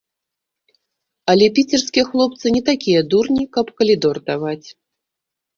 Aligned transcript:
Але 1.33 1.49
піцерскія 1.59 2.05
хлопцы 2.09 2.45
не 2.55 2.63
такія 2.71 3.05
дурні, 3.13 3.43
каб 3.59 3.65
калідор 3.83 4.15
даваць. 4.31 4.67